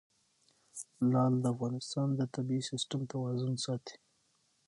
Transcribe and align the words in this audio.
لعل 1.11 1.33
د 1.43 1.45
افغانستان 1.53 2.07
د 2.15 2.21
طبعي 2.33 2.61
سیسټم 2.69 3.01
توازن 3.11 3.53
ساتي. 3.65 3.95